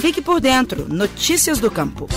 [0.00, 0.88] Fique por dentro.
[0.88, 2.08] Notícias do Campo.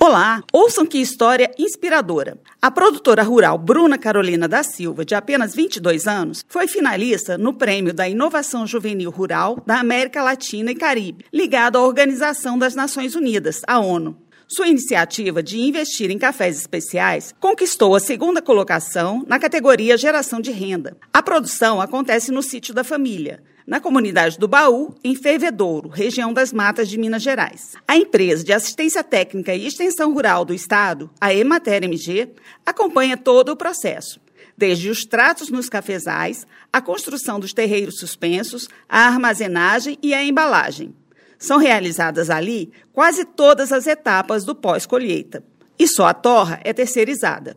[0.00, 2.36] Olá, ouçam que história inspiradora.
[2.60, 7.94] A produtora rural Bruna Carolina da Silva, de apenas 22 anos, foi finalista no Prêmio
[7.94, 13.62] da Inovação Juvenil Rural da América Latina e Caribe, ligado à Organização das Nações Unidas,
[13.64, 14.16] a ONU.
[14.54, 20.50] Sua iniciativa de investir em cafés especiais conquistou a segunda colocação na categoria Geração de
[20.50, 20.94] Renda.
[21.10, 26.52] A produção acontece no sítio da família, na comunidade do Baú, em Fervedouro, região das
[26.52, 27.72] Matas de Minas Gerais.
[27.88, 32.28] A empresa de assistência técnica e extensão rural do Estado, a Emater MG,
[32.66, 34.20] acompanha todo o processo,
[34.54, 40.94] desde os tratos nos cafezais, a construção dos terreiros suspensos, a armazenagem e a embalagem.
[41.42, 45.42] São realizadas ali quase todas as etapas do pós-colheita,
[45.76, 47.56] e só a torra é terceirizada.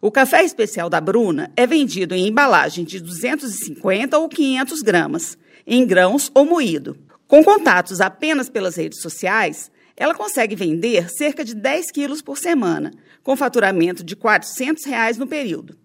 [0.00, 5.36] O café especial da Bruna é vendido em embalagem de 250 ou 500 gramas,
[5.66, 6.96] em grãos ou moído.
[7.26, 12.92] Com contatos apenas pelas redes sociais, ela consegue vender cerca de 10 quilos por semana,
[13.24, 15.76] com faturamento de 400 reais no período.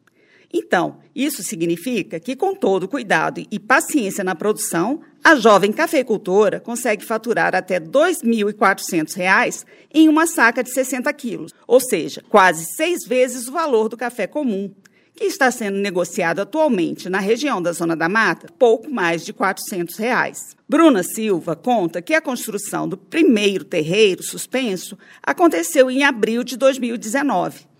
[0.53, 7.05] Então, isso significa que, com todo cuidado e paciência na produção, a jovem cafeicultora consegue
[7.05, 13.47] faturar até R$ 2.400 em uma saca de 60 quilos, ou seja, quase seis vezes
[13.47, 14.73] o valor do café comum,
[15.15, 19.95] que está sendo negociado atualmente na região da Zona da Mata, pouco mais de 400
[19.97, 20.55] reais.
[20.67, 27.70] Bruna Silva conta que a construção do primeiro terreiro suspenso aconteceu em abril de 2019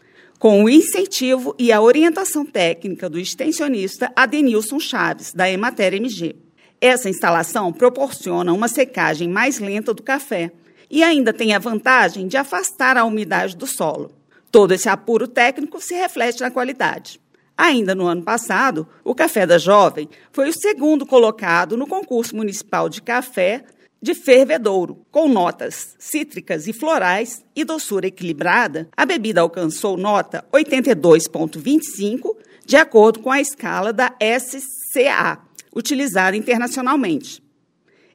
[0.42, 6.36] com o incentivo e a orientação técnica do extensionista Adenilson Chaves, da Emater MG.
[6.82, 10.52] Essa instalação proporciona uma secagem mais lenta do café
[10.90, 14.16] e ainda tem a vantagem de afastar a umidade do solo.
[14.52, 17.22] Todo esse apuro técnico se reflete na qualidade.
[17.56, 22.90] Ainda no ano passado, o Café da Jovem foi o segundo colocado no concurso municipal
[22.90, 23.64] de café
[24.02, 32.36] de fervedouro, com notas cítricas e florais e doçura equilibrada, a bebida alcançou nota 82,25,
[32.66, 35.40] de acordo com a escala da SCA,
[35.76, 37.44] utilizada internacionalmente.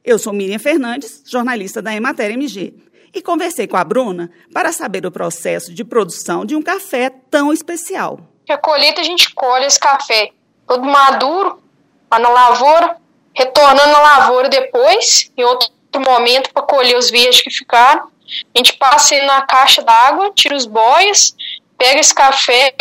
[0.03, 2.73] Eu sou Miriam Fernandes, jornalista da Emater MG,
[3.13, 7.53] e conversei com a Bruna para saber o processo de produção de um café tão
[7.53, 8.19] especial.
[8.49, 10.31] A colheita a gente colhe esse café
[10.67, 11.61] todo maduro,
[12.11, 12.97] lá na lavoura,
[13.33, 18.09] retornando na lavoura depois, em outro momento para colher os verdes que ficaram.
[18.53, 21.35] A gente passa ele na caixa d'água, tira os boias,
[21.77, 22.73] pega esse café,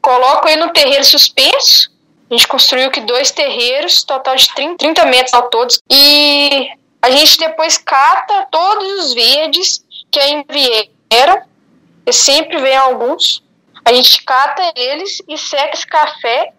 [0.00, 1.90] coloca ele no terreiro suspenso.
[2.30, 5.80] A gente construiu que dois terreiros, total de 30, 30 metros ao todos.
[5.90, 6.68] E
[7.02, 11.42] a gente depois cata todos os verdes que ainda vieram.
[12.06, 13.42] E sempre vem alguns.
[13.84, 16.52] A gente cata eles e seca esse café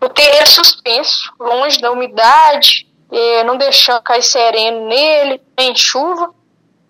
[0.00, 2.86] no terreiro suspenso, longe da umidade,
[3.44, 6.32] não deixando cair sereno nele, nem chuva.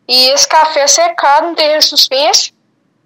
[0.06, 2.52] E esse café secado no terreiro suspenso,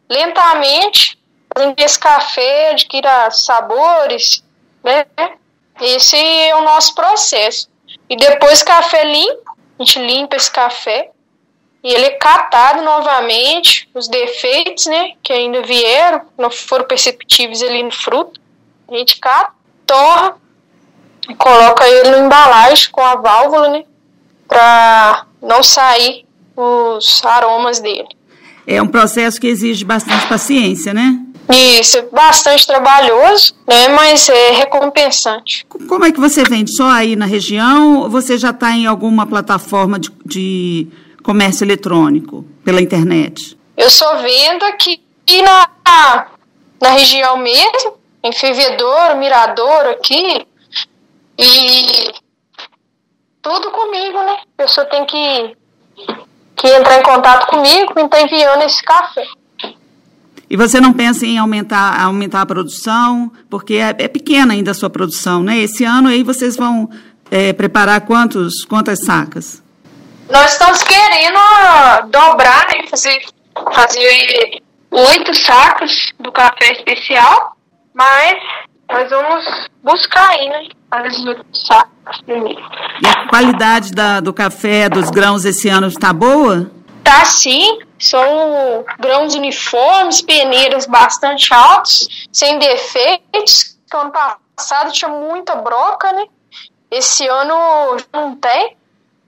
[0.09, 1.19] lentamente,
[1.53, 4.43] fazendo esse café adquira sabores,
[4.83, 5.07] né?
[5.81, 7.69] Esse é o nosso processo.
[8.09, 11.11] E depois café limpo, a gente limpa esse café
[11.83, 17.83] e ele é catado novamente, os defeitos, né, que ainda vieram, não foram perceptíveis ali
[17.83, 18.41] no fruto.
[18.89, 19.53] A gente cata,
[19.87, 20.39] torra
[21.39, 23.85] coloca ele no embalagem com a válvula, né?
[24.49, 26.25] Para não sair
[26.57, 28.09] os aromas dele.
[28.67, 31.19] É um processo que exige bastante paciência, né?
[31.79, 33.89] Isso, bastante trabalhoso, né?
[33.89, 35.67] Mas é recompensante.
[35.67, 36.75] Como é que você vende?
[36.75, 40.89] Só aí na região ou você já está em alguma plataforma de, de
[41.23, 43.59] comércio eletrônico pela internet?
[43.77, 45.01] Eu só vendo aqui
[45.43, 46.27] na,
[46.81, 50.47] na região mesmo, em Fervedouro, Miradouro aqui,
[51.39, 52.13] e
[53.43, 54.37] tudo comigo, né?
[54.59, 55.57] A pessoa tem que,
[56.57, 59.27] que entrar em contato comigo e tá enviando esse café.
[60.49, 63.33] E você não pensa em aumentar, aumentar a produção?
[63.51, 65.59] Porque é, é pequena ainda a sua produção, né?
[65.59, 66.89] Esse ano aí vocês vão
[67.31, 69.63] é, preparar quantos, quantas sacas?
[70.31, 71.39] Nós estamos querendo
[72.11, 72.87] dobrar, né?
[72.89, 73.21] Fazer,
[73.73, 77.57] fazer oito sacas do café especial,
[77.93, 78.39] mas
[78.95, 80.69] nós vamos buscar aí, né?
[83.03, 86.71] E a qualidade da, do café, dos grãos esse ano está boa?
[87.03, 93.77] Tá sim, são grãos uniformes, peneiras bastante altos, sem defeitos.
[93.93, 96.27] O ano passado tinha muita broca, né?
[96.91, 98.77] Esse ano não tem.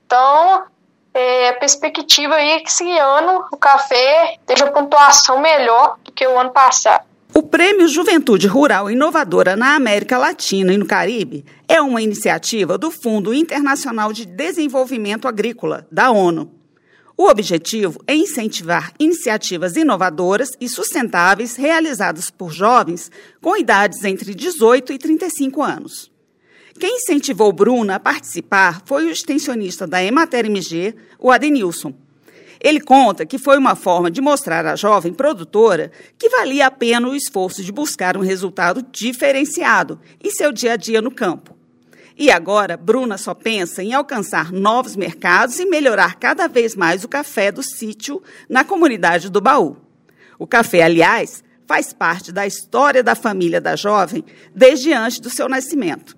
[0.06, 0.64] Então,
[1.12, 6.26] é, a perspectiva aí é que esse ano o café esteja pontuação melhor do que
[6.26, 7.05] o ano passado.
[7.36, 12.90] O Prêmio Juventude Rural Inovadora na América Latina e no Caribe é uma iniciativa do
[12.90, 16.50] Fundo Internacional de Desenvolvimento Agrícola, da ONU.
[17.14, 23.10] O objetivo é incentivar iniciativas inovadoras e sustentáveis realizadas por jovens
[23.42, 26.10] com idades entre 18 e 35 anos.
[26.80, 31.92] Quem incentivou Bruna a participar foi o extensionista da Emater MG, o Adenilson.
[32.66, 37.08] Ele conta que foi uma forma de mostrar à jovem produtora que valia a pena
[37.08, 41.56] o esforço de buscar um resultado diferenciado em seu dia a dia no campo.
[42.18, 47.08] E agora, Bruna só pensa em alcançar novos mercados e melhorar cada vez mais o
[47.08, 49.76] café do sítio na comunidade do Baú.
[50.36, 55.48] O café, aliás, faz parte da história da família da jovem desde antes do seu
[55.48, 56.16] nascimento.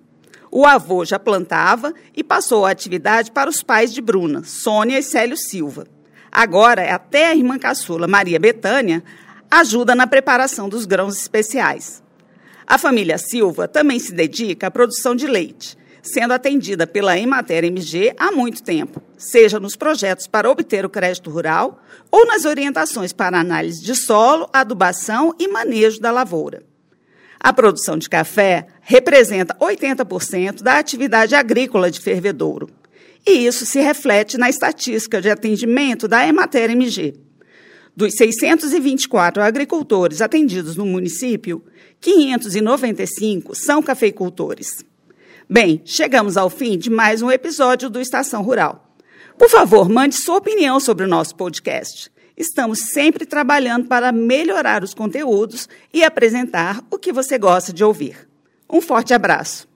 [0.49, 5.03] O avô já plantava e passou a atividade para os pais de Bruna, Sônia e
[5.03, 5.98] Célio Silva.
[6.31, 9.03] Agora, até a irmã caçula Maria Betânia
[9.49, 12.03] ajuda na preparação dos grãos especiais.
[12.67, 18.13] A família Silva também se dedica à produção de leite sendo atendida pela Emater MG
[18.17, 21.81] há muito tempo, seja nos projetos para obter o crédito rural
[22.11, 26.63] ou nas orientações para análise de solo, adubação e manejo da lavoura.
[27.39, 32.69] A produção de café representa 80% da atividade agrícola de Fervedouro.
[33.29, 37.13] E isso se reflete na estatística de atendimento da Emater MG.
[37.95, 41.63] Dos 624 agricultores atendidos no município,
[42.01, 44.83] 595 são cafeicultores.
[45.47, 48.95] Bem, chegamos ao fim de mais um episódio do Estação Rural.
[49.37, 52.11] Por favor, mande sua opinião sobre o nosso podcast.
[52.35, 58.27] Estamos sempre trabalhando para melhorar os conteúdos e apresentar o que você gosta de ouvir.
[58.67, 59.67] Um forte abraço.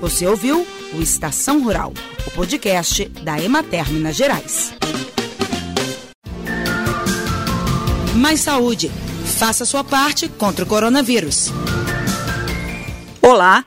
[0.00, 0.64] Você ouviu
[0.96, 1.92] o Estação Rural,
[2.26, 4.72] o podcast da Emater Minas Gerais.
[8.14, 8.90] Mais saúde.
[9.38, 11.50] Faça sua parte contra o coronavírus.
[13.20, 13.64] Olá!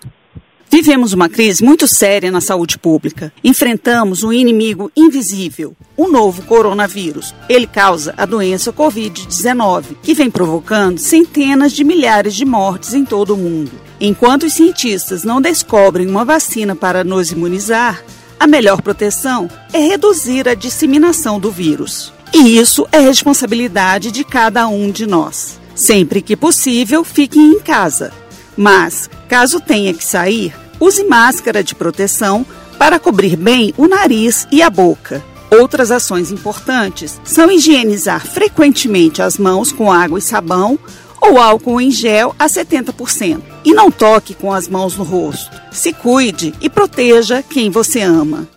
[0.70, 3.34] Vivemos uma crise muito séria na saúde pública.
[3.44, 7.34] Enfrentamos um inimigo invisível, o novo coronavírus.
[7.50, 13.34] Ele causa a doença Covid-19, que vem provocando centenas de milhares de mortes em todo
[13.34, 13.87] o mundo.
[14.00, 18.04] Enquanto os cientistas não descobrem uma vacina para nos imunizar,
[18.40, 22.14] a melhor proteção é reduzir a disseminação do vírus.
[22.34, 25.60] E isso é responsabilidade de cada um de nós.
[25.74, 28.12] Sempre que possível, fiquem em casa.
[28.56, 32.46] Mas, caso tenha que sair, use máscara de proteção
[32.78, 35.24] para cobrir bem o nariz e a boca.
[35.50, 40.78] Outras ações importantes são higienizar frequentemente as mãos com água e sabão
[41.22, 43.42] ou álcool em gel a 70%.
[43.66, 45.60] E não toque com as mãos no rosto.
[45.72, 48.48] Se cuide e proteja quem você ama.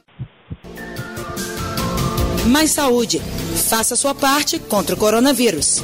[2.47, 3.21] Mais saúde.
[3.69, 5.83] Faça sua parte contra o coronavírus.